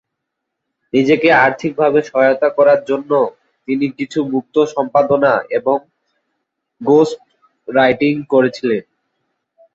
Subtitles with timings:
[0.93, 3.11] নিজেকে আর্থিকভাবে সহায়তা করার জন্য
[3.67, 5.77] তিনি কিছু মুক্ত সম্পাদনা এবং
[6.81, 7.19] গোস্ট
[7.67, 8.83] রাইটিং করেছিলেন।